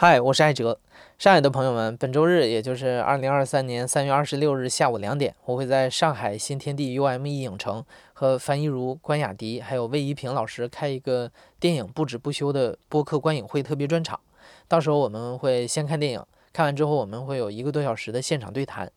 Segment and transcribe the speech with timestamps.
[0.00, 0.78] 嗨，我是艾哲。
[1.18, 14.20] 上海的朋友们，本周日，也就是二零二三年三月二十六日下午两点，我会在上海新天地 UME 影城和樊一茹、关雅迪还有魏一平老师开一个电影不止不休的播客观影会特别专场。
[14.68, 18.88] 到时候我们会先看电影，看完之后我们会有一个多小时的现场对谈。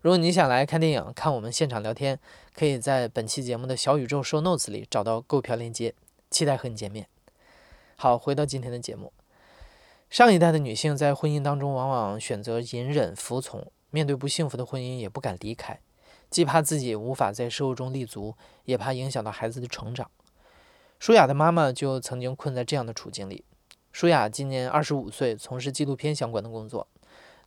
[0.00, 2.18] 如果你想来看电影，看我们现场聊天，
[2.54, 5.92] 可以在本期节目的小宇宙 Show Notes 里找到购票链接，
[6.30, 7.06] 期待和你见面。
[7.96, 9.12] 好，回到今天的节目。
[10.12, 15.80] 上一代的女性在婚姻当中，往往选择隐忍服从，面对不幸福的婚姻也不敢离开，
[16.28, 18.34] 既怕自己无法在社会中立足，
[18.66, 20.10] 也怕影响到孩子的成长。
[20.98, 23.46] 舒雅的妈妈就曾经困在这样的处境里。
[23.90, 26.86] 舒雅今年二十五岁，从事纪录片相关的工作。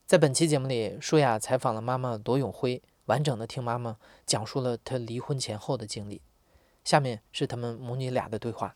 [0.08, 6.24] 在本期节目里，舒雅采访了妈妈罗永辉，完整的听妈妈讲述了她离婚前后的经历。
[6.84, 8.76] 下面是他们母女俩的对话。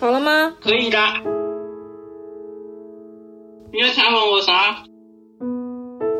[0.00, 0.56] 好了吗？
[0.62, 0.96] 可以的。
[3.70, 4.82] 你要采访我啥？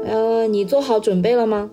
[0.04, 1.70] 呃，你做好准备了吗？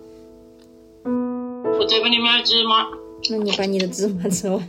[1.04, 2.86] 我在给你买芝麻。
[3.30, 4.58] 那你把你的芝麻吃完。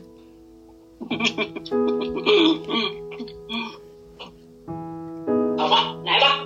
[5.57, 6.45] 好吧，来吧。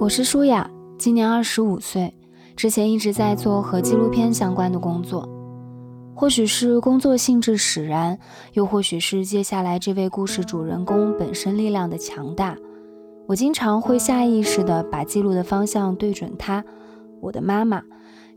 [0.00, 2.14] 我是舒雅，今年二十五岁，
[2.56, 5.28] 之前一直在做和纪录片相关的工作。
[6.18, 8.18] 或许是工作性质使然，
[8.54, 12.56] 又或许是接下来这位故事主人公本身力量的强大，
[13.26, 16.64] 我经常会下意识地把记录的方向对准他，
[17.20, 17.82] 我的妈妈，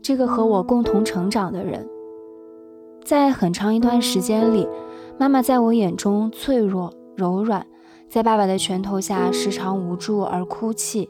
[0.02, 1.88] 这个和我共同成长的人。
[3.02, 4.68] 在很长一段时间里，
[5.18, 7.66] 妈妈在我眼中脆弱柔软，
[8.10, 11.08] 在爸爸的拳头下时常无助而哭泣。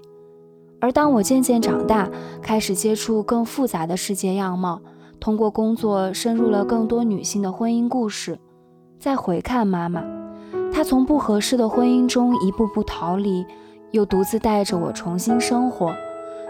[0.81, 2.09] 而当我渐渐长大，
[2.41, 4.81] 开始接触更复杂的世界样貌。
[5.21, 8.39] 通过工作深入了更多女性的婚姻故事，
[8.99, 10.03] 再回看妈妈，
[10.73, 13.45] 她从不合适的婚姻中一步步逃离，
[13.91, 15.95] 又独自带着我重新生活，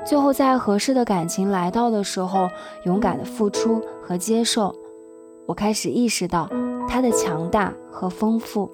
[0.06, 2.48] 最后在合适的感情来到的时候，
[2.84, 4.72] 勇敢的付出和接受。
[5.46, 6.48] 我开始意识到
[6.88, 8.70] 她的强大和丰富。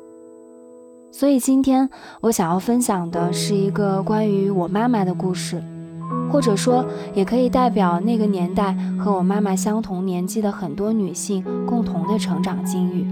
[1.11, 1.89] 所以今天
[2.21, 5.63] 我想要分享的是一个关于我妈妈的故事。
[6.31, 6.85] 或者说，
[7.15, 13.07] 也可以代表那个年代和我妈妈相同年纪的很多女性共同的成长境遇。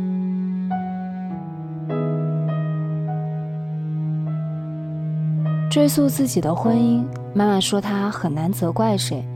[5.71, 7.03] 追溯自己的婚姻，
[7.35, 9.27] 妈妈说她很难责怪谁，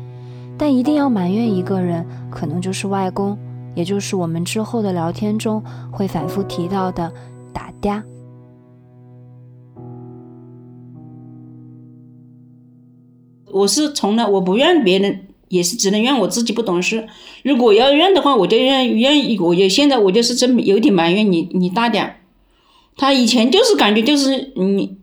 [0.57, 3.37] 但一定要埋怨一个人，可能就是外公，
[3.75, 7.11] 也就是我们之后的聊天中会反复提到的
[7.53, 8.01] 打嗲。
[13.53, 17.09] 我是从来我不怨别人，也是只能怨我自己不懂事。
[17.42, 22.16] 如果要怨的话，我就怨怨，我就现在我就是真有点埋怨你，你大点。
[22.97, 24.98] 他以前就是感觉就是你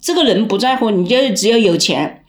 [0.00, 2.24] 这个人不在乎，你就只要有钱。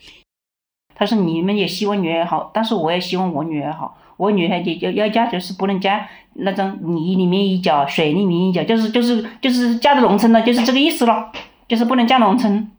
[0.93, 3.97] 他说你们也希望女儿好，但是我也希望我女儿好。
[4.17, 11.31] 我女儿就要要嫁就是不能嫁那种泥里面一脚水里面一脚，就是就是就是嫁到农村了，就是这个意思了，
[11.67, 12.69] 就是不能嫁农村。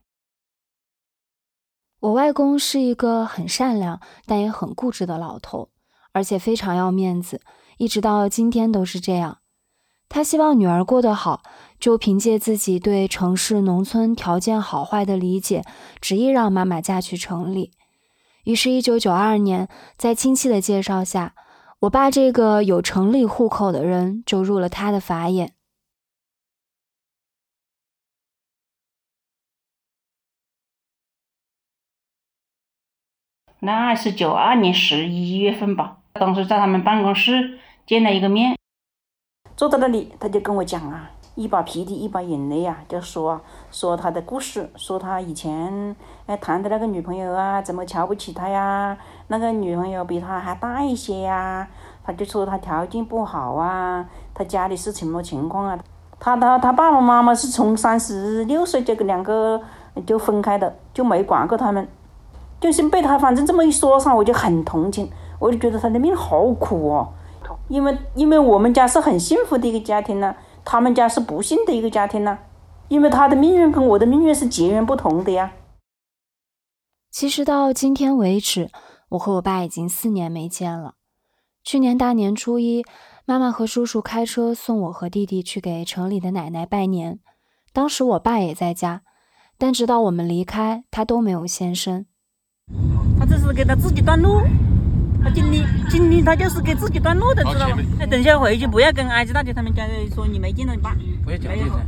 [2.02, 5.68] 我外公是一个很善良但也很固执的老头，
[6.12, 7.40] 而且非常要面子，
[7.78, 9.38] 一直到今天都是这样。
[10.08, 11.42] 他希望女儿过得好，
[11.78, 15.64] 就凭借自己对城市、农村条件好坏的理解，
[16.00, 17.70] 执意让妈妈嫁去城里。
[18.42, 21.36] 于是，一九九二年，在亲戚的介绍下，
[21.82, 25.52] 我爸这个有城里户口的人就入了他的法眼。
[33.64, 38.56] 那是九二年十一月份吧，当时在他们办公室见了一个面，
[39.56, 43.40] 坐在那里，他就跟我讲啊，一把鼻涕一把眼泪啊，就说
[43.70, 45.94] 说他的故事，说他以前
[46.26, 48.98] 哎谈的那个女朋友啊，怎么瞧不起他呀？
[49.28, 51.68] 那个女朋友比他还大一些呀，
[52.02, 54.04] 他就说他条件不好啊，
[54.34, 55.78] 他家里是什么情况啊？
[56.18, 59.62] 他他他爸爸妈妈是从三十六岁就跟两个
[60.04, 61.86] 就分开的，就没管过他们。
[62.62, 65.10] 就是被他反正这么一说上，我就很同情，
[65.40, 67.12] 我就觉得他的命好苦哦。
[67.68, 72.38] 因为因为我们家是很幸福的一个家庭呢，他们家是不幸的一个家庭呢。
[72.88, 75.52] 因为他的命运跟我的命运是截然不同的呀。
[77.10, 78.70] 其实到今天为止，
[79.10, 80.94] 我和我爸已经四年没见了。
[81.64, 82.84] 去年大年初一，
[83.24, 87.20] 妈妈和叔叔开车送我和弟弟去给城里的奶奶拜年，
[87.72, 89.02] 当时我爸也在家，
[89.56, 92.06] 但直到我们离开，他都没有现身。
[93.18, 94.40] 他这是给他自己断路，
[95.22, 97.76] 他今天今天他就是给自己断路的，知道吗？
[97.98, 101.80] 那，等下回去不要跟埃及大姐他们家说你没见到你爸，不要讲这个。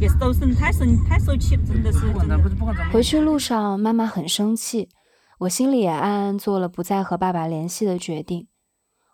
[0.00, 2.00] 也是都生太生太受气了，真的是。
[2.90, 4.88] 回去路上，妈妈很生气，
[5.40, 8.48] 我心里也暗暗做了不再和爸爸联系的决定。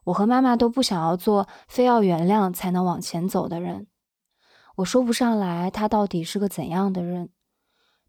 [0.05, 3.89] 我和妈妈都不想要做非要原谅才能往前走的人。
[4.77, 7.31] 我说不上来他到底是个怎样的人。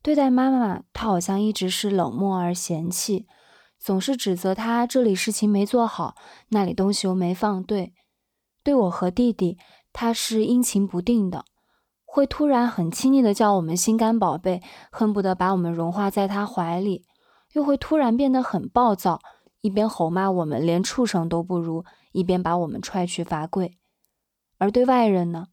[0.01, 3.27] 对待妈妈，她好像一直是冷漠而嫌弃，
[3.77, 6.15] 总是指责她这里事情没做好，
[6.49, 7.93] 那里东西又没放对。
[8.63, 9.57] 对我和弟弟，
[9.93, 11.45] 他是阴晴不定的，
[12.03, 14.61] 会突然很亲昵的叫我们心肝宝贝，
[14.91, 17.05] 恨不得把我们融化在他怀里，
[17.53, 19.19] 又会突然变得很暴躁。
[19.61, 23.77] 一边吼骂我们连畜生都不如，一边把我们踹去罚跪。
[24.57, 25.47] 而对外人呢，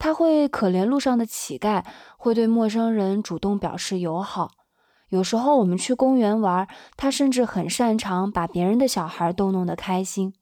[0.00, 1.84] 他会可怜路上的乞丐，
[2.16, 4.50] 会对陌生人主动表示友好。
[5.10, 6.66] 有时候我们去公园玩，
[6.96, 10.32] 他甚至很擅长把别人的小孩逗弄得开心。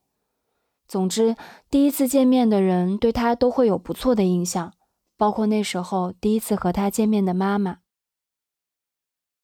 [0.86, 1.34] 总之，
[1.68, 4.72] 第一次见面的人对他都会有不错的印象，
[5.16, 7.78] 包括那时候第一次和他见面的妈妈。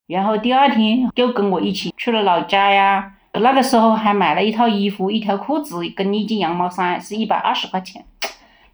[0.07, 3.17] 然后第二天就跟我一起去了老家呀。
[3.33, 8.07] 那个时候还买了一套衣服、一条裤子跟一件羊毛衫，是一百二十块钱。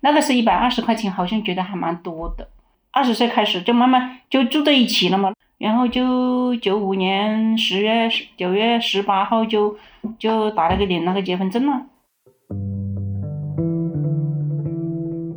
[0.00, 2.48] 那个是一百二十块钱，好像觉得还蛮多的。
[2.90, 9.76] 二十岁开始就慢慢就住在一起了嘛，然后就九五年十月九月十八号就
[10.18, 11.82] 就打了个领那个结婚证了。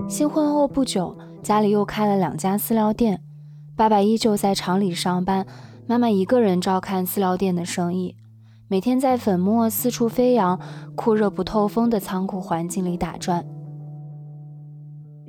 [0.10, 3.22] 新婚后不久，家里又开了两家饲料店，
[3.76, 5.46] 爸爸依旧在厂里上班，
[5.88, 8.16] 妈妈一个人照看饲料店的生意。
[8.68, 10.60] 每天在粉末四处飞扬、
[10.96, 13.46] 酷热不透风的仓库环境里打转，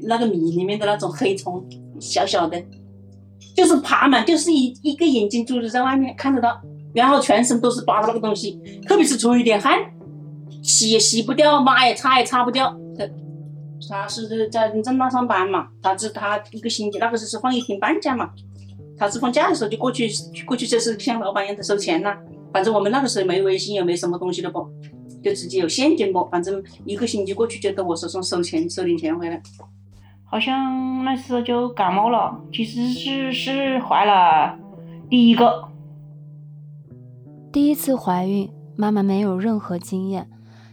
[0.06, 1.64] 那个米里面的那种黑虫，
[2.00, 2.62] 小小的，
[3.56, 6.60] 就是爬满，就是一一个眼睛珠子在外面看得到，
[6.92, 9.78] 然后全身都是扒的那个东西，特别是出一点汗，
[10.62, 12.76] 洗也洗不掉，抹也擦也擦不掉。
[13.86, 18.30] 他是在正大上班嘛，他是他一个星期那个时候是放一天半假嘛，
[18.96, 20.08] 他是放假的时候就过去，
[20.46, 22.16] 过去就是像老板一样的收钱呐。
[22.50, 24.66] 反正我们那个时候没微信，也没什么东西的不，
[25.22, 26.24] 就直接有现金不。
[26.30, 29.42] 反正一个星期过去就到我手上收钱，收点钱回来。
[30.34, 34.58] 好像那时候就感冒了，其实是是怀了
[35.08, 35.68] 第一个，
[37.52, 40.28] 第一次怀孕，妈妈没有任何经验，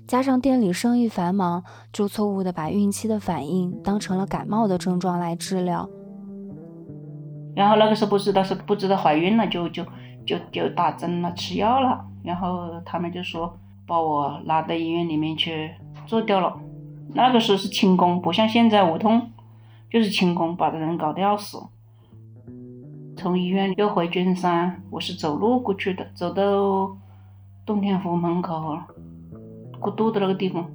[0.07, 1.63] 加上店里生意繁忙，
[1.93, 5.87] 就错误的把孕期的反应当成了感冒的症状来治疗。
[7.53, 9.85] 然后那个时候不知道是不知道怀孕了，就就。
[10.23, 13.57] 就就打针了，吃药了，然后他们就说
[13.87, 15.71] 把我拉到医院里面去
[16.05, 16.55] 做掉了。
[17.13, 19.31] 那个时候是轻功，不像现在无痛，
[19.91, 21.61] 就是轻功，把人搞得要死。
[23.17, 26.95] 从医院又回君山，我是走路过去的，走到
[27.65, 28.79] 洞天湖门口
[29.81, 30.65] 过渡的那个地方，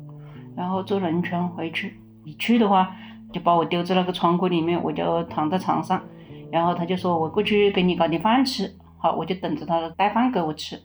[0.55, 1.99] 然后坐轮船回去。
[2.25, 2.95] 一去的话，
[3.33, 6.03] 就把我丢在那个仓库里面，我就躺在床上，
[6.53, 8.71] 然后他就说我过去给你搞点饭吃。
[8.99, 10.79] 好，我就等着他带饭给我吃，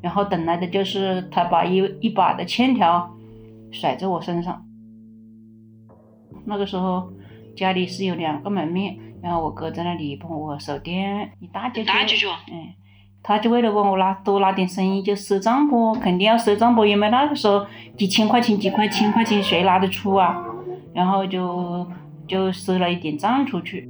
[0.00, 3.14] 然后等来的就是他把一一把的欠条
[3.70, 4.64] 甩在我身上。
[6.46, 7.10] 那个时候
[7.56, 11.90] 家里是有两个门面，然后我哥在那里帮我守店，你大舅舅，
[12.50, 12.74] 嗯，
[13.22, 17.66] 他就为了帮我拉多拉点生意，就赊账不，肯定要赊账不，因为那个时候
[17.96, 20.44] 几千块钱几块千块钱谁拿得出啊？
[20.92, 21.86] 然后就
[22.26, 23.88] 就赊了一点账出去。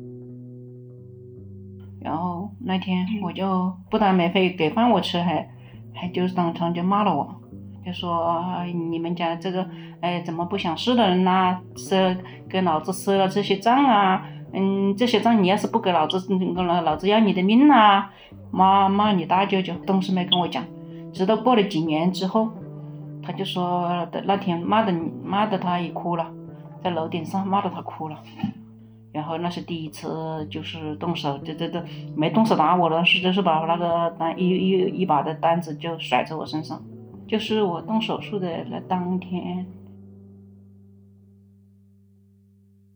[2.00, 5.49] 然后那天我就不但没费给饭我吃，还
[5.95, 7.41] 还就是当场就骂了我，
[7.85, 8.43] 就说
[8.88, 9.67] 你们家这个
[10.00, 12.17] 哎怎么不想事的人呐，赊
[12.49, 16.19] 给老子赊了这些账啊，嗯这些账你要是不给老子，
[16.57, 18.11] 老老子要你的命啊！
[18.50, 20.64] 骂骂你大舅舅，当时没跟我讲，
[21.12, 22.49] 直到过了几年之后，
[23.21, 26.26] 他就说的那天骂的骂的他也哭了，
[26.83, 28.17] 在楼顶上骂的他哭了。
[29.12, 31.83] 然后那是第一次，就是动手，这这这
[32.17, 36.81] 没动手打我了，是就是把那个单一一一把的单子就甩在我身上，
[37.26, 39.66] 就是我动手术的那当天。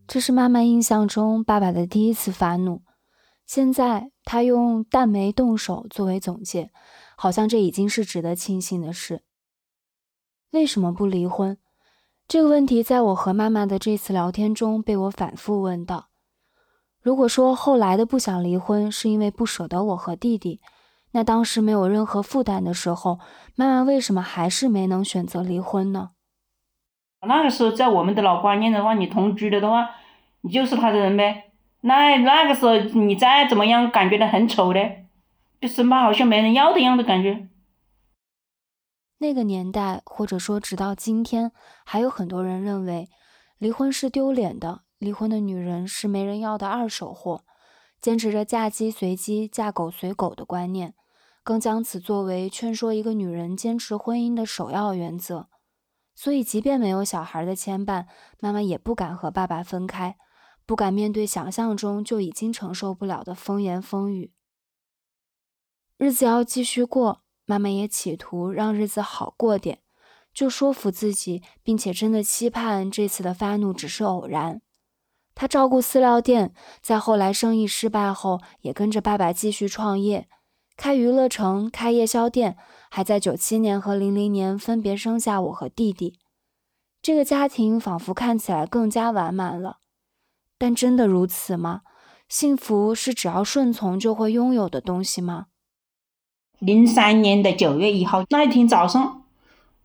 [0.06, 2.82] 这是妈妈印象中爸爸的第一次发怒，
[3.46, 6.70] 现在他用“但没动手”作为总结，
[7.16, 9.22] 好像这已经是值得庆幸的事。
[10.50, 11.58] 为什么不离婚？
[12.26, 16.08] 这个问题在我和妈妈的这次聊天中被我反复问到。
[17.00, 20.60] 如果说后来的不想离婚是因为不舍得我和弟弟，
[21.12, 23.18] 那当时没有任何负担的时候，
[23.56, 26.10] 妈妈为什么还是没能选择离婚呢？
[27.26, 29.90] 那个时候在我们的老观念的话，你同居了的话，
[30.42, 31.50] 你就是他的人呗。
[31.80, 34.80] 那那个时候你再怎么样，感觉到很丑的，
[35.60, 37.48] 就生怕好像没人要的样的感觉。
[39.18, 41.50] 那个年代，或者说直到今天，
[41.84, 43.08] 还有很多人认为
[43.58, 47.44] 离婚是丢脸的，离婚的女人是没人要的二手货，
[48.00, 50.94] 坚持着嫁鸡随鸡、嫁狗随狗的观念，
[51.42, 55.48] 更将此作为劝说一个女人坚持婚姻的首要原则。
[56.14, 58.06] 所以，即便没有小孩的牵绊，
[58.40, 60.16] 妈妈也不敢和爸爸分开，
[60.66, 64.32] 不敢面对想象中就已经承受不了的风言风语。
[65.96, 67.22] 日子要继续过。
[67.50, 69.80] 妈妈也企图让日子好过点，
[70.34, 74.60] 就说服自己，并且真的期盼这次的发怒只是偶然。
[75.40, 76.52] 他照顾饲料店，
[76.82, 80.26] 在后来生意失败后，也跟着爸爸继续创业，
[80.76, 82.56] 开娱乐城，开夜宵店，
[82.90, 86.18] 还在九七年和零零年分别生下我和弟弟。
[87.00, 89.76] 这个家庭仿佛看起来更加完满了，
[90.58, 91.82] 但真的如此吗？
[92.28, 95.46] 幸福是只要顺从就会拥有的东西吗？
[96.58, 99.22] 零三年的九月一号那一天早上，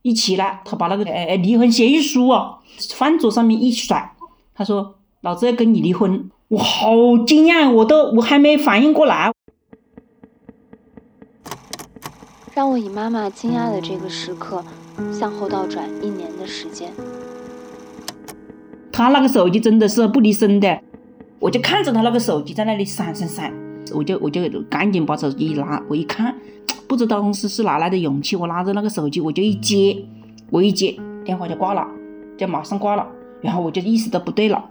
[0.01, 2.57] 一起来，他把那个呃离婚协议书啊，
[2.95, 4.15] 饭桌上面一甩，
[4.55, 6.92] 他说：“老子要跟你离婚。”我好
[7.25, 9.32] 惊讶，我都我还没反应过来。
[12.53, 14.63] 让我以妈妈惊讶的这个时刻
[15.12, 16.92] 向后倒转一年的时间。
[18.92, 20.80] 他那个手机真的是不离身的，
[21.39, 23.51] 我就看着他那个手机在那里闪闪闪，
[23.96, 26.36] 我就我就赶紧把手机一拿，我一看。
[26.86, 30.06] 不知道当时是哪来的勇气，我拿着那个手机，我就一接，
[30.51, 31.88] 我一接电话就挂了，
[32.38, 33.08] 就马上挂了。
[33.42, 34.63] 然后我就意识到不对了，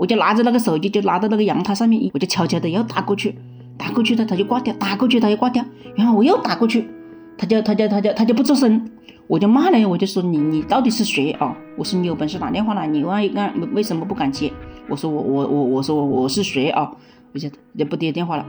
[0.00, 3.34] 我就拿着那个手机，就拿到那个阳台上面，我就悄悄的要打过去，
[3.76, 5.62] 打过去他他就挂掉，打过去他又挂掉。
[5.94, 6.88] 然后我又打过去，
[7.36, 8.90] 他就他就他就他就不吱声，
[9.26, 11.54] 我就骂了，我就说你你到底是谁啊？
[11.76, 14.50] 我说你有本事打电话来，你万一干为什么不敢接？
[14.88, 16.90] 我说我我我我说我我是谁啊？
[17.34, 18.46] 我就就不接电话了。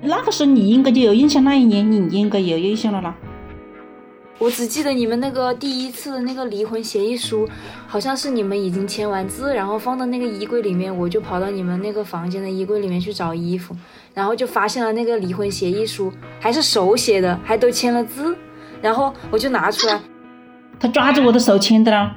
[0.00, 3.14] 那个时候你应该就有印象，那一年你应该有印象了啦。
[4.38, 7.48] 我只记得你们那个第一次的那个离婚协议书，
[7.88, 13.74] 好像是你们已经签完字，然后放到那个衣柜里面，我就跑到你们那个房间的衣柜里面去找衣服，
[14.14, 18.36] 然后就发现了那个离婚协议书，还是手写的，还都签了字，
[18.80, 20.00] 然后我就拿出来，
[20.78, 22.14] 他抓着我的手签的啦。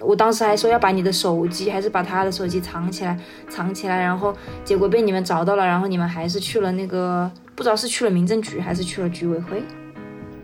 [0.00, 3.16] 我当时还说要把你的手机，还是把他的手机藏起来，
[3.48, 9.62] 藏起来，然后结果被你们找到了，然后你们还是去了那个，不知道是去了民政局还是去了居委会。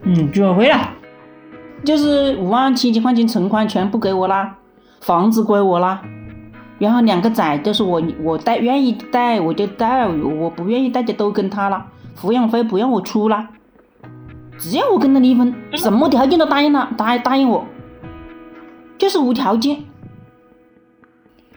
[0.02, 0.94] 嗯，居委会了，
[1.84, 4.56] 就是五万七千块钱存款全部给我啦，
[5.00, 6.02] 房子归我啦，
[6.78, 11.86] 然后两个崽都是我我带愿意带我就带，我不愿意带就都跟他了，
[12.20, 13.48] 抚养费不用我出啦，
[14.58, 17.64] 只要我跟他离婚，什么条件都答应他，答答应我。
[18.98, 19.84] 就是无条件，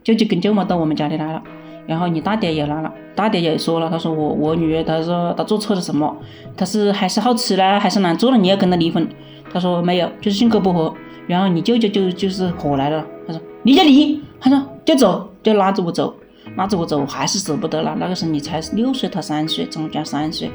[0.04, 1.42] 舅舅跟舅妈到我们家里来了，
[1.88, 6.16] 然后你大爹也来了，大爹也说了，他说我我女儿，他说她做错了什么，
[6.56, 9.10] 他是还是好吃呢，还是难做了，你要跟他离婚，
[9.52, 10.94] 他说没有，就是性格不合，
[11.28, 16.16] 然后你舅舅就就是火来了，他说离就离，他说就走，就拉着我走，
[16.56, 20.52] 拉着我走，我还是舍不得了，那个时候你才六岁，他三岁，张家三岁，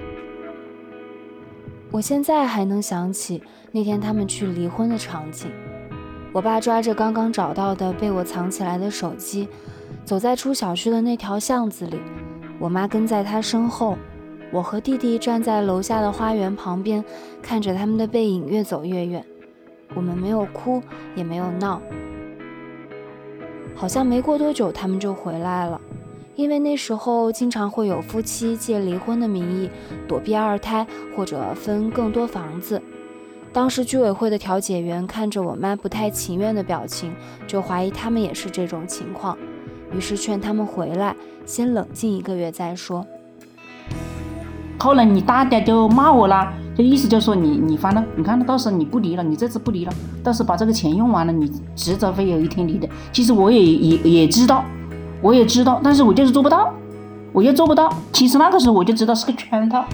[1.90, 5.50] 我现在还能想起那天他们去离婚的场景。
[6.32, 9.48] 我爸抓着刚刚找到的被我藏起来的手机，
[10.04, 11.98] 走在出小区的那条巷子里。
[12.58, 13.96] 我妈跟在他身后，
[14.56, 17.04] 我和弟弟站在楼下的花园旁边，
[17.42, 19.22] 看着他们的背影越走越远。
[19.94, 20.82] 我们没有哭，
[21.14, 21.78] 也没有闹。
[23.74, 25.78] 好像没过多久，他们就回来了，
[26.36, 29.68] 因为那时候经常会有夫妻借离婚的名义
[30.08, 32.80] 躲避二胎，或者分更多房子。
[33.52, 37.14] 当时居委会的调解员看着我妈不太情愿的表情，
[37.46, 39.36] 就怀疑他们也是这种情况，
[39.92, 43.06] 于是劝他们回来，先冷静一个月再说。
[44.78, 49.92] 后来你大家就骂我了，就意思就说你你反正你看到时候你不离了，你这次不离了，
[50.22, 52.88] 到时候把这个钱用完了，你迟早会有一天离的。
[53.12, 54.64] 其实我也也也知道，
[55.22, 56.72] 我也知道，但是我就是做不到，
[57.32, 57.92] 我又做不到。
[58.12, 59.84] 其实那个时候我就知道是个圈套。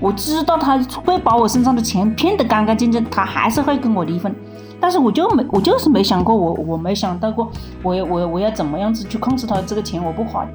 [0.00, 4.34] 我知道他会把我身上的钱骗得干干净净，他还是会跟我离婚，
[4.80, 10.46] 但是我就没，我就是没想过，我我没想到过，我我我要怎么样子去控制他这个钱我不花。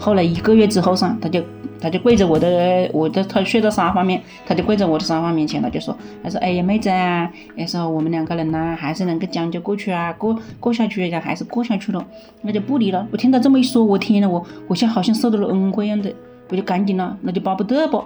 [0.00, 1.42] 后来一个月之后噻，他就
[1.78, 12.02] 他就跪在我的，我的他睡在沙发面，他就跪在我的沙发面前，他就说，他说，哎呀妹子啊，他说我们两个人呢，还是能够将就过去啊，过过下去呀，还是过下去了，
[12.40, 13.06] 那就不离了。
[13.12, 16.10] 我听他这么一说，我天呐，我我像好像受到了恩惠一样的，
[16.48, 18.02] 我就赶紧了，那就巴不得不。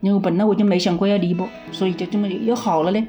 [0.00, 3.04] 因为本来我就没想过要离不，所以就这么又好了嘞。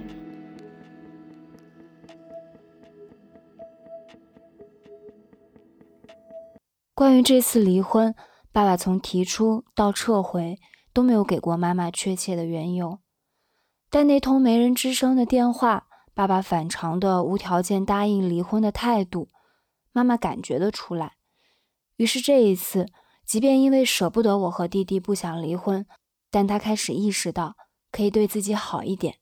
[7.00, 8.13] 关于这次离婚，
[8.51, 10.60] 爸爸从提出到撤回
[10.91, 13.00] 都没有给过妈妈确切的缘由，
[13.89, 19.29] 但那通没人吱声的电话，爸爸反常的无条件答应离婚的态度，
[19.94, 21.13] 妈妈感觉得出来。
[21.96, 22.88] 于是这一次，
[23.25, 25.86] 即便因为舍不得我和弟弟不想离婚，
[26.29, 27.56] 但他开始意识到
[27.94, 29.20] 可以对自己好一点。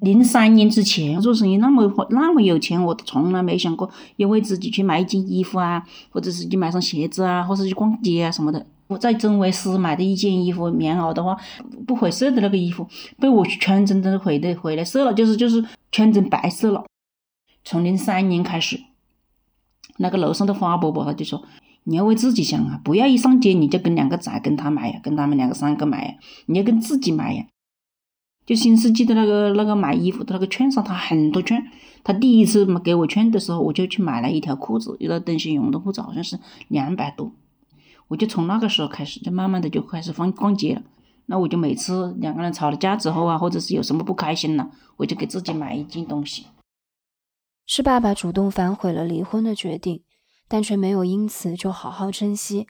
[0.00, 8.66] 零三年之前做生意那么那么有钱，我从来没想过要为自己去买一件衣服啊，或者是去买双鞋子啊，或者去逛街啊什么的。
[8.86, 11.34] 我在真维斯买的一件衣服，棉袄的话
[11.86, 12.86] 不回色的那个衣服，
[13.18, 16.84] 被我全真的回的回来色了，就是就是全真白色了。
[17.64, 18.78] 从零三年开始，
[19.96, 21.42] 那个楼上的花伯伯他就说
[21.84, 26.14] ：“你要为自己想啊，不要一上街你就跟两个仔跟他买呀，跟他们两个三个买呀，
[26.46, 27.46] 你要跟自己买呀。”
[28.46, 31.66] 就新世纪的那个那个买衣服的那个券上，他很多券。
[32.02, 37.32] 他第一次给我券的时候，我就去买了一条裤子，一条灯芯绒的裤子，好像是两百多。
[38.08, 40.82] 我就从那个时候开始，就慢慢的就开始放逛街了。
[41.24, 46.44] 那我就每次两个人吵了架之后啊，或者是有什么不开心了，我就给自己买一件东西。
[47.66, 50.02] 是爸爸主动反悔了离婚的决定，
[50.46, 52.66] 但却没有因此就好好珍惜。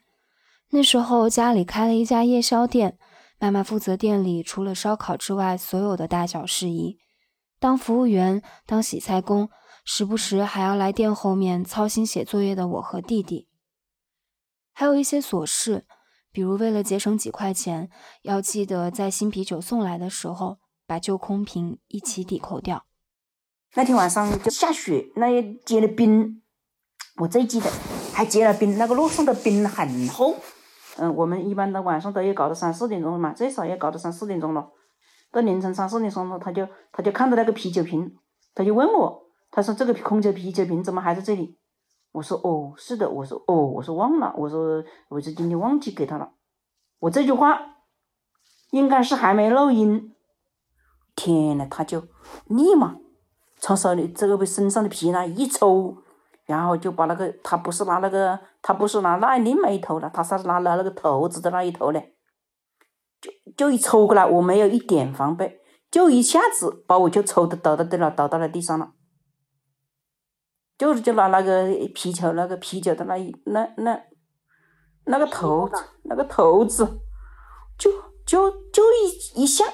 [0.71, 2.97] 那时候家里开了一家夜宵店。
[3.39, 6.99] 妈妈负责店里除了烧烤之外所有的大小事宜，
[7.59, 9.51] 当服务员，当洗菜工，
[9.85, 13.49] 时不时还要来店后面操心写作业的我和弟弟。
[14.73, 15.85] 还有一些琐事，
[16.33, 17.91] 比如为了节省几块钱，
[18.23, 22.87] 要记得在新啤酒送来的时候把旧空瓶一起抵扣掉。
[23.75, 26.43] 那天晚上就下雪，那也结了冰，
[27.17, 27.71] 我最记得
[28.13, 30.37] 还结了冰，那个路上的冰很厚。
[30.97, 34.71] 嗯，我们一般到晚上都要搞到三四点钟嘛，最少要搞到三四点钟了。
[35.33, 38.15] 到凌晨三四点钟了，他就他就看到那个啤酒瓶，
[38.55, 41.59] 他就问我，他说这个空酒啤酒瓶怎么还在这里？
[42.13, 46.31] 我说哦，是的，我说哦，我说忘了，我说我是今天忘记给他了。
[47.01, 47.61] 我这句话
[48.71, 50.15] 应该是还没录音，
[51.17, 52.05] 天呐，他就
[52.47, 52.97] 立马
[53.59, 56.04] 从手里这个身上的皮囊一抽。
[56.47, 62.15] 然后就把那个，他不是拿那个，他不是拿那另外一头了，他是拿了那个头子的那一头嘞，
[63.21, 68.93] 就就一抽过来，我没有一点防备，就一下子把我就抽的倒到地了，倒到了地上了，
[70.77, 74.03] 就是就拿那个啤酒那个啤酒的那一那那
[75.07, 75.71] 那个头
[76.03, 76.85] 那个头子，
[77.79, 77.91] 就
[78.27, 79.65] 就就一一下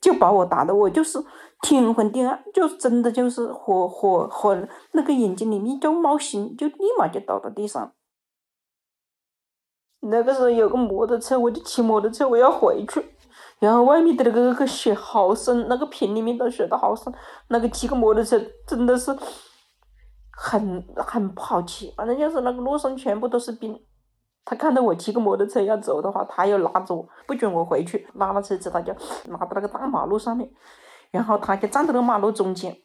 [0.00, 1.22] 就把我打的我就是。
[1.64, 4.54] 天昏地暗，就真的就是火火火，
[4.92, 7.94] 那个眼睛里面就冒星，就立马就倒到地上。
[10.00, 13.02] 那个时候有个摩托车，我就骑摩托车，我要回去，
[13.60, 17.10] 然后外面的那个个雪好深，那个瓶里面的雪都好深，
[17.48, 19.16] 那个骑个摩托车真的是
[20.36, 23.82] 很很不好骑，反正就是那个路上全部都是冰。
[24.44, 28.92] 他看到我骑个摩托车要走的话，他又拉着我，不准我回去，拉了车子他就
[29.30, 30.50] 拉到那个大马路上面。
[31.14, 32.76] 然后他就站在那马路中间，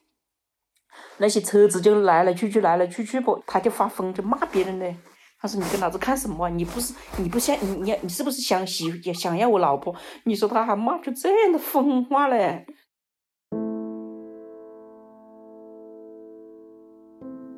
[1.17, 4.95] 那些车子就来来去去，来来去去不，他就发疯，就骂别人嘞。
[5.41, 6.47] 他说：“你跟老子看什么？
[6.51, 12.67] 你不是你不想你你你是不是想喜想要我老婆？”你说他还骂出这样的疯话嘞？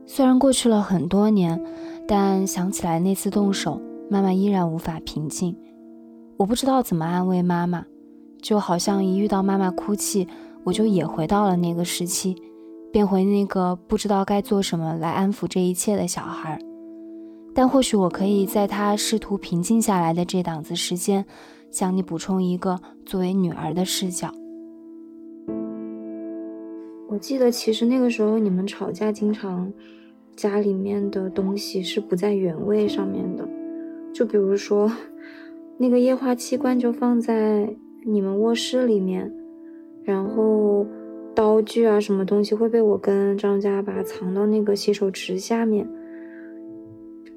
[0.06, 1.62] 虽然过去了很多年，
[2.08, 5.58] 但想起来那次动手，妈妈依然无法平静。
[6.38, 7.86] 我不知道怎么安慰妈妈，
[8.42, 10.28] 就好像一遇到妈妈哭泣。
[10.64, 12.36] 我就也回到了那个时期，
[12.92, 16.60] 变回那个不知道该做什么来安抚这一切的小孩。
[17.54, 21.26] 但或许我可以在他试图平静下来的这档子时间，
[21.72, 24.32] 向你补充一个作为女儿的视角。
[27.10, 29.74] 我记得其实那个时候你们吵架，经常
[30.36, 33.46] 家里面的东西是不在原位上面的，
[34.14, 34.90] 就比如说
[35.78, 39.34] 那个液化气罐就放在你们卧室里面。
[40.04, 40.86] 然后
[41.34, 45.88] 刀具啊，什么东西会被我跟张家把藏到那个洗手池下面。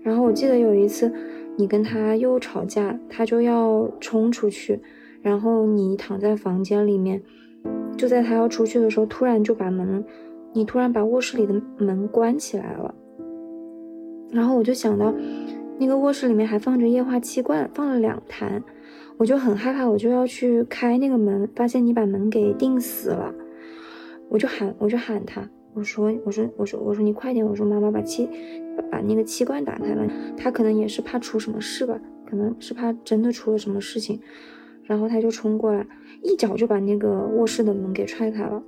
[0.03, 1.13] 然后我记得有一次，
[1.57, 4.81] 你跟他又吵架，他就要冲出去，
[5.23, 7.23] 然后你躺在房间里面，
[7.97, 10.05] 就在他要出去的时候，突然就把门，
[10.53, 12.95] 你突然把卧室里的门关起来了。
[14.31, 15.15] 然后我就想到，
[15.79, 18.63] 那个卧室里面还放着液化气罐，放了两坛。
[19.17, 23.33] 我就很害怕，我就要去开那个门，发现你把门给钉死了，
[24.29, 28.29] 我就喊，我就喊他，我说，我说，我说，我说你快点，我说妈妈把气，
[28.91, 30.05] 把那个气罐打开了，
[30.37, 34.19] 他可能也是怕出什么事吧，可能是怕真的出了什么事情，
[34.83, 35.87] 然后他就冲过来，
[36.23, 38.61] 一脚就把那个卧室的门给踹开了，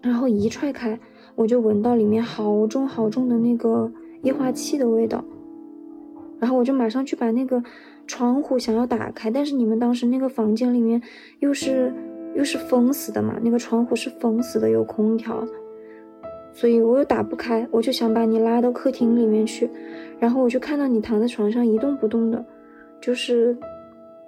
[0.00, 0.98] 然后一踹开，
[1.34, 5.22] 我就闻到里面好重好重的那个液化气的味道，
[6.38, 7.62] 然后我就马上去把那个。
[8.10, 11.00] 窗户想要打开，但是你们当时那个房间里面
[11.38, 11.94] 又是
[12.34, 15.46] 又是封死的嘛，那个窗户是封死的，有空调，
[16.52, 19.70] 所以我又打不开，我就想把你拉到客厅里面去，
[20.18, 22.44] 然后我就看到你躺在床上一动不动的，
[23.00, 23.56] 就是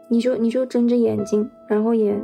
[0.07, 2.17] 你就你就睁着眼睛，然后也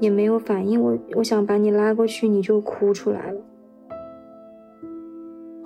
[0.00, 3.40] 也没有反应，我我想把你拉过去，你就哭出来了。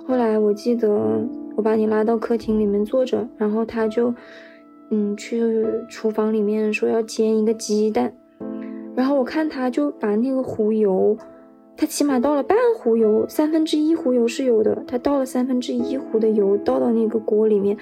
[0.07, 0.89] 后来我记得
[1.57, 4.13] 我把你拉到客厅里面坐着，然后他就
[4.91, 8.13] 嗯去厨房里面说要煎一个鸡蛋。
[8.95, 11.17] 然后我看他就把那个糊油，
[11.75, 17.75] 他起码倒了半壶油，三分之一壶油是有的，他倒了三分之一壶的油倒到那个锅里面，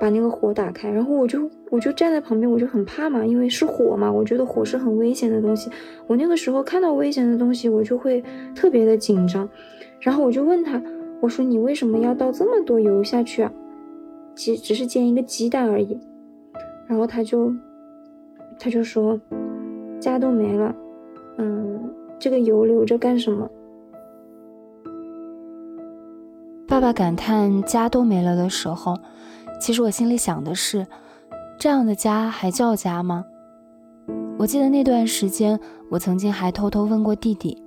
[0.00, 0.90] 把那个火打开。
[0.90, 5.70] 然后我就我就站在旁边，我就很怕嘛，因为是火嘛，我觉得火是很危险的东西。
[6.06, 9.46] 我那个时候看到危险的东西，我就会特别的紧张。
[10.00, 10.82] 然后我就问他，
[11.20, 13.52] 我说你为什么要倒这么多油下去啊？
[14.34, 16.00] 其只是煎一个鸡蛋而已。
[16.86, 17.52] 然后他就
[18.58, 19.18] 他就说。
[20.00, 20.74] 家都没了，
[21.38, 23.48] 嗯，这个油留着干什么？
[26.66, 28.98] 爸爸感叹家都没了的时候，
[29.60, 30.84] 其实我心里想的是，
[31.56, 33.24] 这样的家还叫家吗？
[34.38, 37.62] 我记得那段时间，我曾经还偷偷问过弟弟：“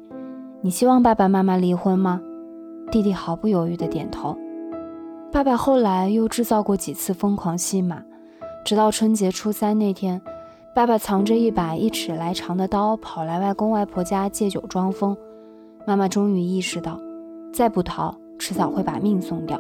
[0.60, 2.20] 你希望爸爸妈妈离婚吗？”
[2.92, 4.36] 弟弟毫不犹豫地点头。
[5.32, 8.04] 爸爸后来又制造过几次疯狂戏码，
[8.66, 10.20] 直到春节初三那天。
[10.74, 15.16] 爸爸藏着一把一尺来长的刀，跑来外公外婆家借酒装疯。
[15.88, 17.00] 妈妈终于意识到，
[17.54, 19.58] 再不逃，迟早会把命送掉。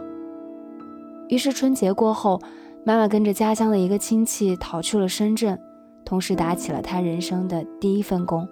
[1.29, 2.41] 于是春节过后，
[2.83, 5.57] 妈妈跟着家乡的一个亲戚逃去了深圳，
[6.03, 8.45] 同时打起了她人生的第一份工。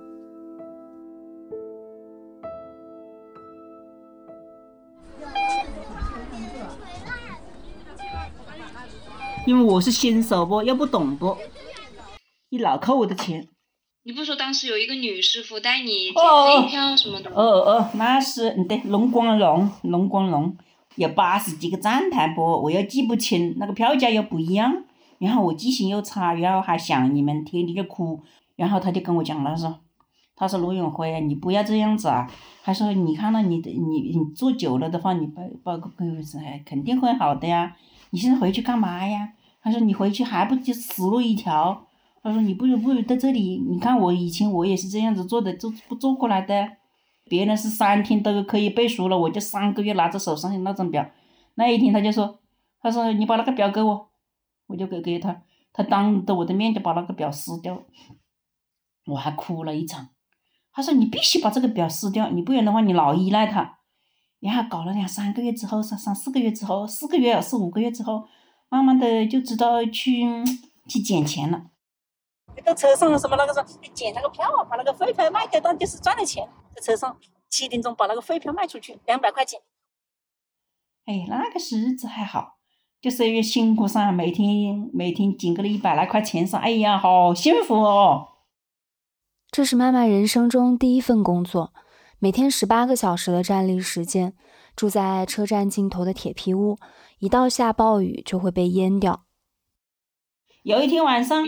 [9.46, 11.38] 因为我是新手不，又不懂不。
[12.50, 13.46] 你老扣我的钱，
[14.04, 17.30] 你不说当时有一个女师傅带你捡飞票什么的？
[17.32, 20.56] 哦哦，那是嗯对，龙光龙，龙光龙
[20.96, 22.42] 有八十几个站台不？
[22.42, 24.86] 我又记不清，那个票价又不一样，
[25.20, 28.22] 然后我记性又差，然后还想你们，天天就哭，
[28.56, 29.80] 然后他就跟我讲了说，
[30.36, 32.30] 他说罗永辉，你不要这样子啊，
[32.64, 37.76] 他说你看到你的你你做久了的话，你包包个鬼子肯定会好的呀，
[38.10, 39.34] 你现在回去干嘛呀？
[39.62, 41.88] 他说你回去还不就死路一条？
[42.26, 46.70] 他说：“你不如不如在这里，你看我以前我也是这样子做的，做不做过来的？
[47.26, 51.06] 别人是三天都可以背熟了，我就三个月拿着手上的那张表。
[51.56, 52.40] 那一天他就说，
[52.82, 54.10] 他说你把那个表给我，
[54.68, 55.42] 我就给给他，
[55.74, 57.84] 他当着我的面就把那个表撕掉，
[59.08, 60.08] 我还哭了一场。
[60.74, 63.80] 他说你必须把这个表撕掉，你不然的话你老依赖他。
[64.40, 68.26] 然后搞了两三个月之后，三三四个月之后，四个月四五个月之后，
[68.68, 70.26] 慢慢的就知道去
[70.88, 71.68] 去捡钱了。”
[72.66, 76.48] 到车上什么那个说，你捡那个票，把那个废票卖掉，当就是赚了钱。
[76.76, 77.18] 在车上
[77.50, 79.62] 七点钟把那个废票卖出去，两百块钱。
[81.06, 82.58] 哎，那个日子还好，
[83.02, 88.28] 就是因为辛苦噻，每天每天捡个了一百来块钱噻，哎呀，好幸福哦。
[89.54, 91.74] 这是妈妈人生中第一份工作，
[92.18, 94.34] 每天十八个小时的站立时间，
[94.76, 96.80] 住在车站尽头的铁皮屋，
[97.20, 99.26] 一到下暴雨就会被淹掉。
[100.64, 101.46] 有一天晚上。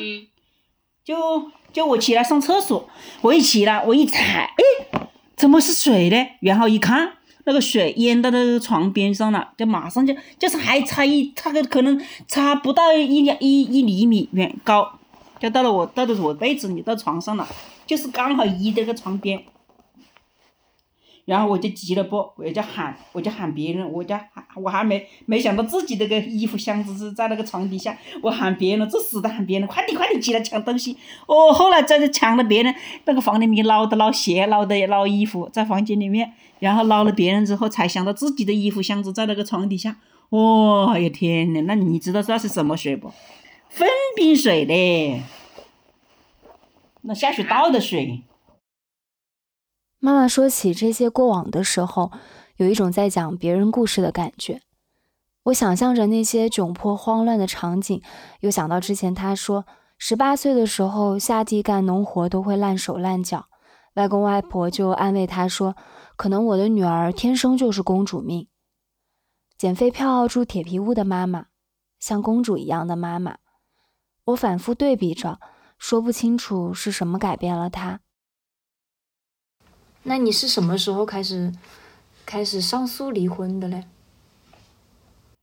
[1.04, 2.88] 就就我起来上厕所，
[3.22, 6.18] 我一起来，我一踩，哎，怎么是水呢？
[6.42, 15.00] 然后一看，那个水淹到那个床边上了，就马上就就是还差一差个可能差不到一两一一厘米远高，
[15.40, 17.48] 就到了我到的我被子里到床上了，
[17.86, 19.44] 就是刚好移这个床边。
[21.26, 30.96] 然后我就急了不，我就喊，我就喊别人，我就喊，我还没没想到自己那个衣服箱子是在那个床底下，我喊别人，这死的喊别人，快点快点起来抢东西。
[31.26, 32.72] 哦，后来在这抢了别人
[33.06, 39.98] 那个房里面捞的捞鞋，捞的捞衣服，在房间里面，然后捞了别人之后，才想到自己的衣服箱子在那个床底下。
[40.30, 43.12] 哇呀天呐，那你知道那是什么水不？
[43.70, 45.24] 粪冰水嘞，
[47.08, 48.24] 那下水道的水。
[50.00, 52.12] 妈妈说起这些过往的时候，
[52.58, 54.62] 有一种在讲别人故事的感觉。
[55.44, 58.02] 我想象着那些窘迫、慌乱的场景，
[58.40, 59.66] 又想到之前她说，
[60.00, 63.46] 十八岁的时候下地干农活都会烂手烂脚，
[63.94, 65.76] 外公外婆就安慰她说，
[66.16, 68.48] 可能我的女儿天生就是公主命。
[69.58, 71.46] 捡废票住铁皮屋的妈妈，
[72.00, 73.38] 像公主一样的妈妈。
[74.26, 75.40] 我反复对比着，
[75.78, 78.00] 说不清楚是什么改变了他。
[80.04, 81.52] 那你是什么时候开始
[82.26, 83.86] 开始上诉离婚的嘞？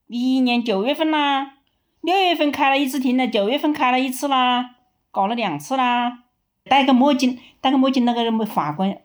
[0.07, 1.59] 一一年九月份啦，
[2.01, 4.77] 六月份开了一次庭了，九月份开了一次啦，
[5.11, 6.25] 搞了两次啦。
[6.64, 8.97] 戴个墨镜，戴个墨镜，那个法官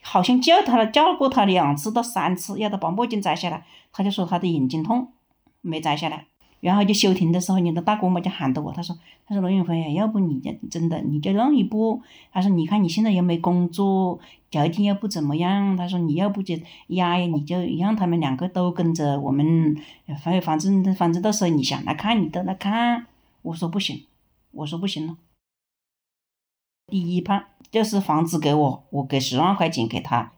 [0.00, 5.12] 好像叫他了，叫过他两次到三次，要他把墨镜摘下来，他就说他的眼睛痛，
[5.60, 6.28] 没摘下来。
[6.62, 8.96] 然后就休庭的时候，你的大哥妈就喊着我，他说
[9.26, 12.00] ：“他说罗永辉，要不你就真的你就让一步。
[12.32, 15.76] 他说你看你现在又没工作，条件又不怎么样。
[15.76, 16.54] 他说你要不就
[16.86, 19.76] 呀呀，你就让他们两个都跟着我们，
[20.22, 23.06] 反反正反正到时候你想来看你都来看。”
[23.42, 24.04] 我说不行，
[24.52, 25.16] 我说不行了。
[26.86, 30.30] 第一判就是房子给我，我给十万块钱给他。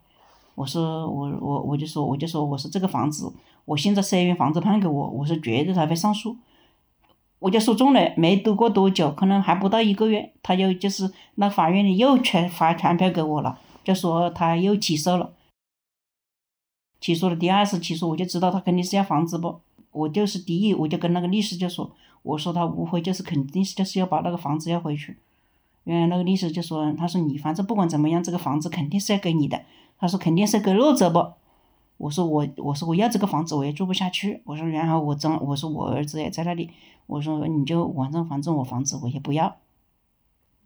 [0.55, 3.31] 我说我我我就说我就说我说这个房子。
[3.65, 6.37] 我现在三元房子判给我，我是绝对他会上诉，
[7.39, 15.33] 我就说中了，没读过多久，可能还不到一个月，他又就是那法院里又传发传票给我了，就说他又起诉了，
[17.01, 19.59] 起诉了第二次起诉，我就知道他肯定是要房子不，
[19.91, 25.17] 我就是第一，我就跟那个律师就说，我说他无非就是肯定是就是要把那个房子要回去，
[25.85, 29.63] 原来那个律师就说，他说你反正不管怎么样，这个房子肯定是要给你的，
[29.97, 31.33] 他说肯定是给弱者不。
[31.97, 34.41] 我说我我说我要这个房子我也住不下去。
[34.45, 36.69] 我说然后我真我说我儿子也在那里。
[37.07, 39.55] 我说你就反正反正我房子我也不要。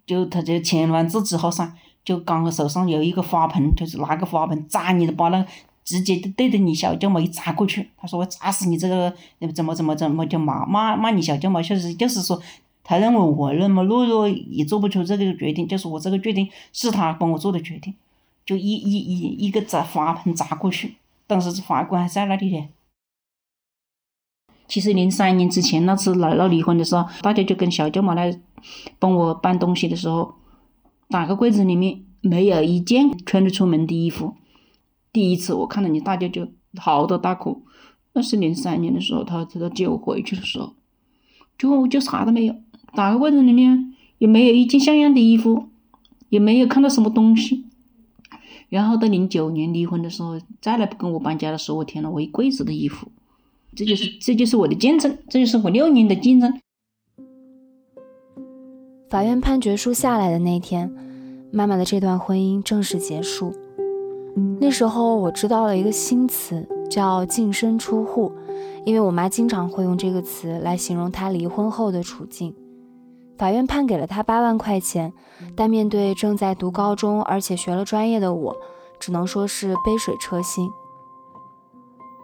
[0.05, 1.71] 就他就签完字之后噻，
[2.03, 5.45] 就刚手上有一个花盆，就是拿个花盆砸你的，把那
[5.83, 7.87] 直接对着你小舅妈一砸过去。
[7.95, 9.13] 他说我砸死你这个
[9.53, 12.41] 怎么怎么怎么就骂骂骂你小舅妈，就是就是说
[12.83, 17.93] 他认为我那么懦弱也做不出这个决定，就是我这个决定是他帮我做的决定，
[18.45, 20.95] 就一一一一个砸花盆砸过去。
[21.29, 22.67] 当时法官还在那里的。
[24.67, 28.41] 其实零三年之前那次来闹离婚的时候，大家就跟小舅妈来
[28.97, 30.33] 帮我搬东西的时候，
[31.07, 34.33] 打开柜子里面没有一件穿得出门的衣服。
[35.13, 37.63] 第一次我看到你大舅就嚎啕大哭，
[38.13, 40.73] 那是零三年的时候，他他接我回去的时候，
[41.59, 42.55] 就就啥都没有，
[42.95, 45.69] 打开柜子里面也没有一件像样的衣服，
[46.29, 47.68] 也没有看到什么东西。
[48.69, 53.07] 然后到零九年离婚的时候，再来跟我搬家的时候，我添了我一柜子的衣服，
[53.75, 56.59] 这就是这就是我的见证，这就是我六年的见证。
[59.09, 60.93] 法院判决书下来的那天，
[61.51, 63.53] 妈妈的这段婚姻正式结束。
[64.61, 68.31] 那时候我知道了一个新词，叫“净身出户”，
[68.85, 72.53] 因为我妈经常会用这个词来形容她离婚后的处境。
[73.39, 75.13] 法院判给了他八万块钱，
[75.55, 78.55] 但面对正在读高中而且学了专业的我，
[78.99, 80.69] 只能说是杯水车薪。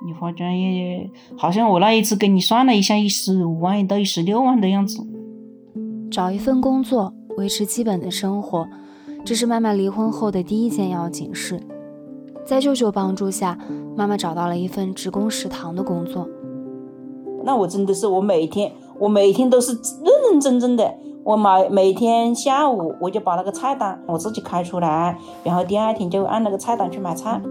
[0.06, 5.08] 你花专业，好像我那一次给你算了一下，一十五万到一十六万的样子。
[6.12, 8.68] 找一份工作，维持基本的生活，
[9.24, 11.62] 这是妈妈离婚后的第一件要紧事。
[12.46, 13.58] 在舅舅帮助下，
[13.96, 16.28] 妈妈找到了一份职工食堂的工作。
[17.46, 20.94] 那我真的是，我每天，我每天都是认认真真的。
[21.26, 27.42] 我每每天下午我就把那个菜单我自己开出来，然后第二天就按那个菜单去买菜。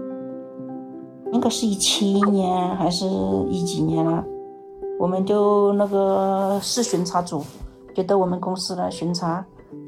[1.33, 3.05] 应该是一七年还是
[3.49, 4.23] 一几年了？
[4.97, 7.43] 我们就那个是巡查组，
[7.93, 9.45] 就到我们公司来巡查，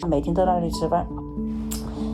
[0.10, 1.08] 每天到那里吃饭。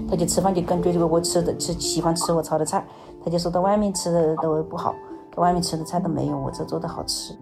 [0.08, 2.86] 他就吃饭就感觉我吃的吃喜欢吃我炒的菜，
[3.26, 4.94] 他就说到外面吃的都不好，
[5.36, 7.36] 到外面吃的菜都没有我这做的好吃。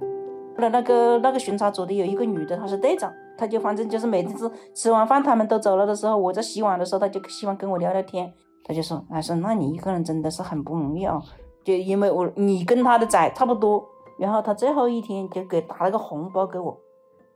[0.62, 3.12] 后来那个那个巡查组的有一个女的，她是队长。
[3.36, 8.32] 她就反正就是每次吃完饭他们都走了的时候，我在洗碗的时候，她就喜欢跟我聊聊天。
[8.64, 11.20] 她就说：“她说那你一个人真的是很不容易哦，
[11.64, 13.84] 就因为我你跟她的崽差不多。”
[14.20, 16.78] 然后他最后一天就给打了个红包给我，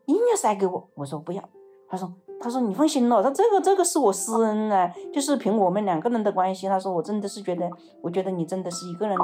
[0.06, 0.88] 硬要塞给我。
[0.94, 1.42] 我说不要。
[1.90, 7.68] 她说：“她说你放心了，她这个这个是我私恩啊，就是凭我们两个人的关系。”她说：“我真的是觉得，
[8.04, 9.18] 我觉得你真的是一个人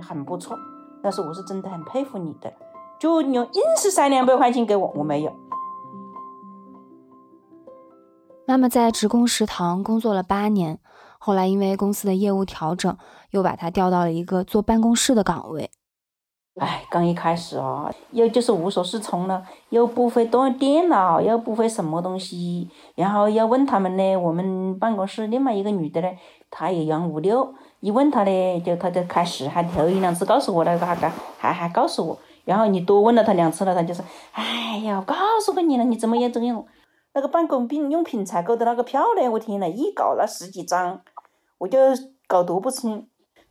[0.00, 0.56] 很不错，
[1.02, 2.52] 但是我是真的很佩服你的。
[2.98, 5.32] 就你硬是塞两百块钱给我，我没有。”
[8.46, 10.78] 妈妈在职工食堂工作了八年，
[11.18, 12.96] 后来因为公司的业务调整，
[13.30, 15.70] 又把她调到了一个坐办公室的岗位。
[16.58, 24.16] 哎，刚一开始啊，又就是无所适从了，又不会动电脑，又不会什么东西，然后要问他们呢。
[24.16, 26.08] 我们办公室另外一个女的呢，
[26.50, 30.96] 她也养五六，一问她呢，就她就开始还头一两次告诉我那个还
[31.38, 36.64] 还还告诉我，然后你多问了他两次了，他就说：“哎呀，告诉过你了，你怎么样怎么样？”
[37.12, 39.28] 那个办公品用品采购的那个票呢？
[39.28, 41.02] 我天呐，一搞那十几张，
[41.58, 41.78] 我就
[42.26, 43.06] 搞读不清，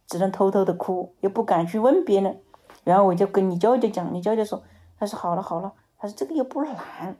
[0.07, 2.41] 只能偷偷的哭，又不敢去问别人。
[2.83, 4.63] 然后我就跟你舅舅讲，你舅舅说，
[4.99, 7.17] 他说好了好了，他说这个又不难。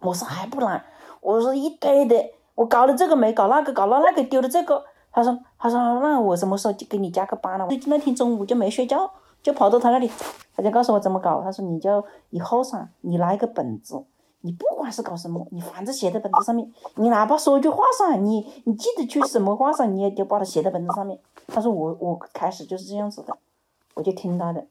[0.00, 0.84] 我说还不难，
[1.20, 2.16] 我说一堆的，
[2.56, 4.84] 我搞了这个没搞那个，搞了那个丢了这个。
[5.12, 7.68] 他说他说那我什么时候就给你加个班了？
[7.86, 9.08] 那天中午就没睡觉，
[9.44, 10.10] 就跑到他那里，
[10.56, 11.40] 他就告诉我怎么搞。
[11.42, 14.04] 他说你就以后噻，你拿一个本子。
[14.40, 16.70] 你不管是搞什么，你反正写在本子上面。
[16.96, 21.18] 你哪怕说一句话噻，你你记得去什么话噻，你也就把它写在本子上面。
[21.46, 23.34] 他说我我开始就是这样子的，
[23.94, 24.66] 我就听他的，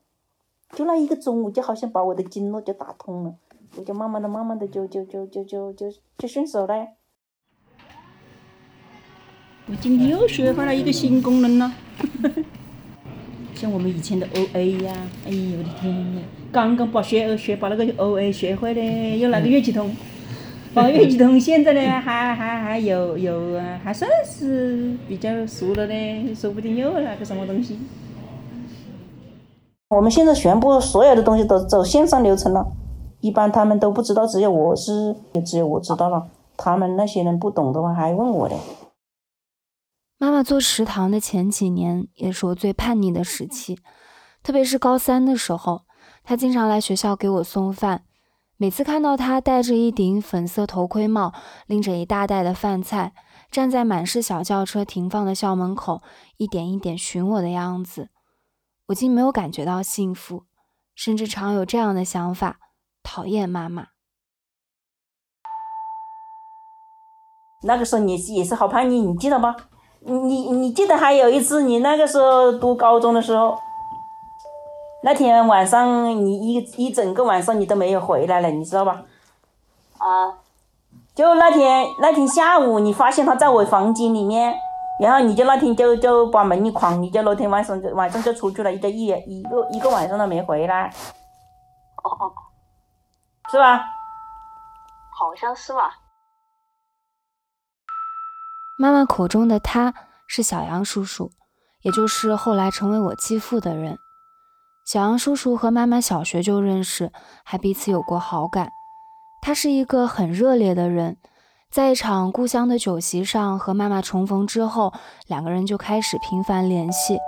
[0.74, 3.34] 就那一个中午，就好像把我的经络就打通了，
[3.76, 6.90] 我就慢慢的、慢慢的就就就就就就就顺手了。
[9.68, 11.74] 我今天又学会了一个新功能了，
[13.56, 14.94] 像我们以前的 O A 呀，
[15.26, 16.22] 哎呦我的天呐！
[16.52, 19.96] 刚刚把学学把那个 O A 学会嘞，又那个乐器通，
[20.74, 27.80] 把乐器通现在呢 还还还有有啊，还算是比较熟了嘞，说不定又那个什么东西。
[29.90, 32.66] 我们现在全部所有的东西都走线上流程了，
[33.22, 36.24] 一般他们都不知道，只有我是只有我知道了，
[36.58, 38.56] 他们那些人不懂的话还问我的。
[40.24, 43.78] 妈妈做食堂的前几年，也是我最叛逆的时期，
[44.42, 45.82] 特别是高三的时候，
[46.24, 48.06] 她经常来学校给我送饭。
[48.56, 51.34] 每次看到她戴着一顶粉色头盔帽，
[51.68, 53.14] 拎着一大袋的饭菜，
[53.52, 56.02] 站在满是小轿车停放的校门口，
[56.38, 58.08] 一点一点寻我的样子，
[58.86, 60.46] 我竟没有感觉到幸福，
[60.96, 62.60] 甚至常有这样的想法：
[63.04, 63.88] 讨厌妈妈。
[67.64, 69.54] 那个时候你也是好叛逆，你记得吗？
[70.06, 73.58] 你你记得还有一次，你那个时候读高中的时候，
[75.04, 79.02] 那天晚上你一一整个晚上你都没有回来了，你知道吧？
[79.98, 80.34] 啊。
[81.16, 84.54] 就那天那天下午，你发现他在我房间里面，
[85.00, 90.92] 然后你就那天就就把门一关，你就那天晚上就晚上就出去了，一个一一个一个晚上都没回来。
[92.04, 92.34] 哦哦。
[93.52, 93.86] 是吧？
[95.12, 96.00] 好像是吧。
[98.76, 99.94] 妈妈口中的他
[100.28, 101.32] 是小杨叔叔，
[101.84, 104.00] 也就是后来成为我继父的人。
[104.86, 107.12] 小杨叔叔和妈妈小学就认识，
[107.46, 108.70] 还彼此有过好感。
[109.42, 111.18] 他是一个很热烈的人，
[111.70, 114.92] 在一场故乡的酒席上和妈妈重逢之后，
[115.28, 117.20] 两个人就开始频繁联系。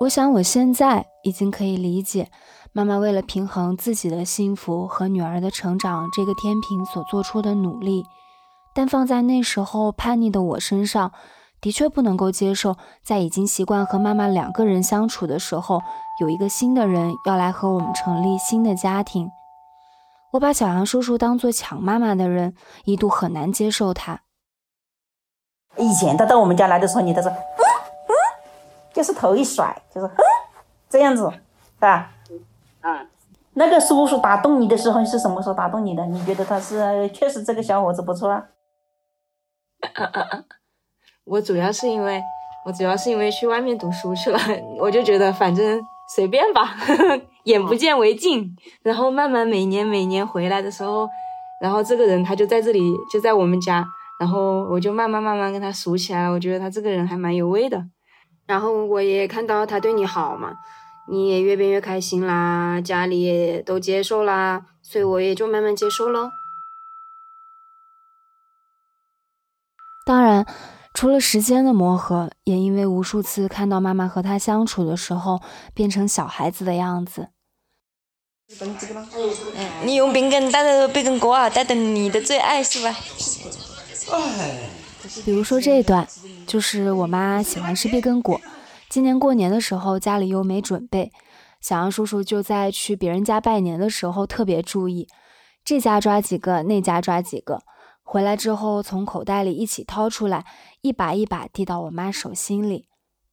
[0.00, 2.28] 我想我现在已经可以理解
[2.72, 8.02] 妈妈为了平衡自己的幸福和女儿的成长这个天平所做出的努力。
[8.74, 11.12] 但放在那时候叛逆的我身上，
[11.60, 15.80] 的确不能够接受，在已经习惯和妈妈两个人相处的时候，
[16.20, 19.30] 有一个新的人要来和我们成立新的家庭。
[20.32, 24.22] 我把小杨叔叔当做抢妈妈的人，一度很难接受他。
[25.76, 28.12] 以前他到我们家来的时候，你都是嗯嗯，
[28.92, 30.14] 就是头一甩，就是嗯
[30.90, 32.10] 这样子，是吧？
[32.82, 33.08] 嗯。
[33.56, 36.04] 那个叔叔打动你的时候是什么时候打动你的？
[36.06, 38.44] 你觉得他是确实这个小伙子不错啊？
[41.24, 42.22] 我主要是因为，
[42.66, 44.38] 我主要是因为去外面读书去了，
[44.78, 45.80] 我就觉得反正
[46.14, 46.76] 随便吧，
[47.44, 48.54] 眼不见为净。
[48.82, 51.08] 然后慢慢每年每年回来的时候，
[51.60, 52.80] 然后这个人他就在这里，
[53.12, 53.86] 就在我们家，
[54.20, 56.32] 然后我就慢慢慢慢跟他熟起来了。
[56.32, 57.82] 我觉得他这个人还蛮有味的。
[58.46, 60.52] 然后我也看到他对你好嘛，
[61.08, 66.30] 你也越变越开心啦，家里也都接受啦，所以我也就慢慢接受了。
[70.04, 70.46] 当然，
[70.92, 75.40] 除了时间的磨合，也因为无数次看到妈妈和他相处的时候
[75.72, 77.28] 变成小孩子的样子。
[79.84, 82.94] 你用饼干带的碧根果啊，带的你的最爱是吧？
[85.24, 86.06] 比如说这段，
[86.46, 88.38] 就是我妈喜欢吃碧根果，
[88.90, 91.10] 今年过年的时候家里又没准备，
[91.62, 95.08] 小杨叔叔就在去别人家拜年的时候特别注意，
[95.64, 97.62] 这家抓几个，那家抓几个。
[98.04, 100.44] 回来之后，从口袋里一起掏出来，
[100.82, 102.86] 一把一把递到我妈手心里。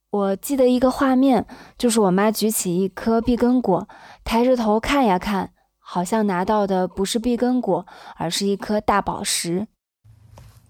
[0.10, 1.46] 我记得一个画面，
[1.78, 3.88] 就是我妈举起一颗碧根果，
[4.24, 7.86] 抬着头看呀看，好像拿到的不是碧根果，
[8.18, 9.68] 而是一颗大宝石。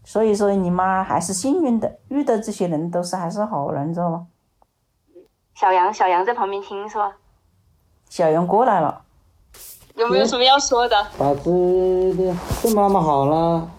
[0.03, 4.27] 所以说，你妈还是幸运的，遇到这些人都是还是好人，知道吗？
[5.55, 7.17] 小杨，小杨在旁边听是吧？
[8.09, 9.03] 小杨过来了，
[9.95, 11.07] 有没有什么要说的？
[11.17, 11.51] 把这
[12.15, 13.69] 的对妈妈好了。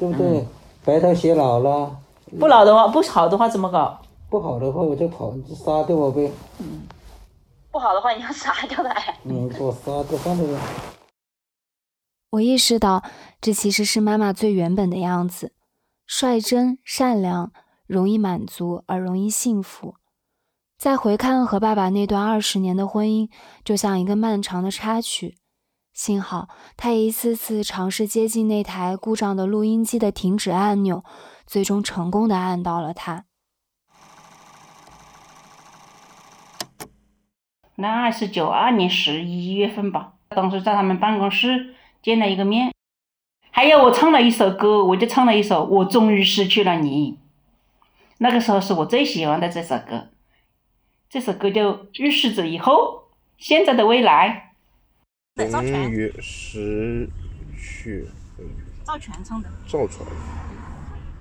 [0.00, 0.46] 对不对？
[0.82, 1.94] 白头偕老了。
[2.38, 4.00] 不老的话，不好的话怎么搞？
[4.30, 6.32] 不好的话我就跑，你就杀掉我呗。
[6.58, 6.88] 嗯。
[7.70, 8.90] 不好的话你要杀掉他。
[9.24, 10.58] 嗯，给我杀掉算了。
[12.30, 13.02] 我意识到，
[13.40, 15.52] 这其实是妈妈最原本的样子：
[16.06, 17.52] 率真、善良，
[17.86, 19.96] 容易满足而容易幸福。
[20.78, 23.28] 再回看和爸爸那段二十年的婚姻，
[23.62, 25.36] 就像一个漫长的插曲。
[25.92, 31.04] 幸好，他一次次尝试接近那台故障的录音机的停止按钮，
[31.46, 33.26] 最终成功的按到了它。
[37.74, 42.72] 那是九二年十一月份吧，当时在他们办公室见了一个面。
[43.50, 47.12] 还有我唱了一首歌，我就唱了一首《我终于失去了你》。
[48.18, 50.08] 那个时候是我最喜欢的这首歌，
[51.10, 54.49] 这首歌就预示着以后、现在的未来。
[55.36, 57.08] 终于失
[57.56, 58.06] 去。
[58.84, 59.48] 赵全唱的。
[59.66, 60.06] 赵传。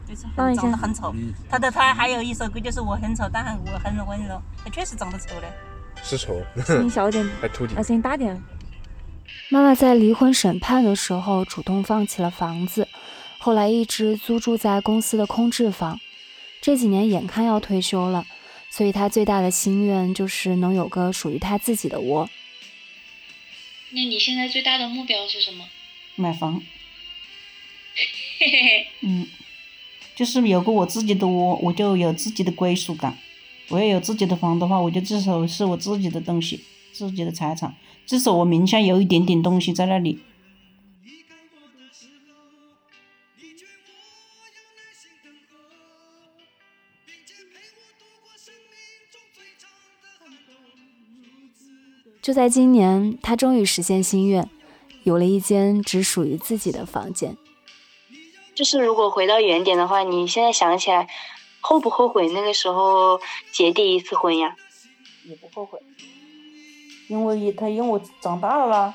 [0.08, 0.24] 就是
[0.56, 1.14] 长得很丑。
[1.48, 4.42] 他的他还有一首歌，就是我很丑，但我很温柔。
[4.64, 5.48] 他确实长得丑的。
[6.02, 6.42] 是丑。
[6.66, 7.24] 声音小点。
[7.40, 7.82] 还秃顶。
[7.84, 8.42] 声音大点。
[9.52, 12.88] 妈妈在离婚审判的时候主动放弃了房子，
[13.38, 16.00] 后来一直租住在公司的空置房。
[16.62, 18.26] 这几年眼看要退休了，
[18.72, 22.28] 所以她最大的心愿就是能有个属于她自己的窝。
[23.92, 25.66] 那你现在最大的目标是什么？
[26.16, 26.62] 买房。
[28.40, 28.88] 嘿嘿嘿。
[29.02, 29.28] 嗯，
[30.16, 33.18] 就是有个我自己的窝，我就有自己的归属感。
[33.70, 37.76] 我要有自己的房的话，我就至少是我自己的东西，自己的财产。
[38.06, 40.20] 至少我名下有一点点东西在那里。
[52.30, 54.48] 就在今年，他终于实现心愿，
[55.02, 57.36] 有了一间只属于自己的房间。
[58.54, 61.08] 就是如果回到原点的话，你现在想起来，
[61.60, 63.20] 后不后悔那个时候
[63.52, 64.56] 结第一次婚呀？
[65.28, 65.80] 也不后悔。
[67.08, 68.94] 因为他因为我长大了啦，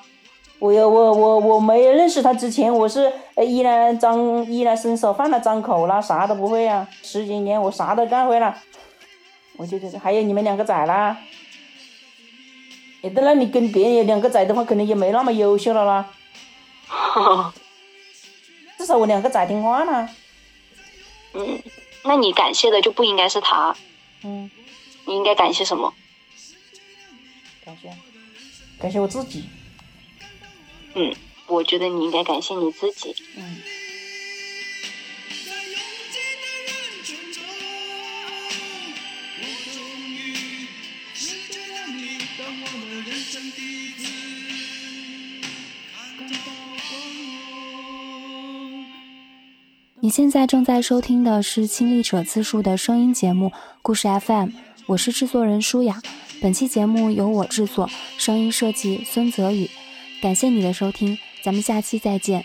[0.60, 3.12] 我我我我没认识他之前，我是
[3.44, 6.88] 依然张依然伸手饭了张口啦，啥都不会啊。
[7.02, 8.56] 十几年我啥都干会了，
[9.56, 11.18] 我就觉得还有你们两个崽啦，
[13.04, 16.10] 也在那里跟别人有两个崽的话，可能也没那么优秀了啦。
[18.78, 20.08] 至少我两个崽听话啦。
[21.34, 21.62] 嗯，
[22.04, 23.76] 那你感谢的就不应该是他。
[24.22, 24.50] 嗯，
[25.04, 25.92] 你应该感谢什么？
[27.62, 27.94] 感谢，
[28.80, 29.44] 感谢我自己。
[30.94, 31.14] 嗯，
[31.46, 33.14] 我觉得你应该感谢你自己。
[33.36, 33.60] 嗯。
[50.04, 53.46] 你现在正在收听的是亲历者自述的声音节目
[53.80, 54.48] 《故事 FM》，
[54.84, 55.98] 我是制作人舒雅。
[56.42, 57.88] 本期节目由我制作，
[58.18, 59.70] 声音设计孙泽宇。
[60.20, 62.44] 感谢你的收听，咱们下期再见。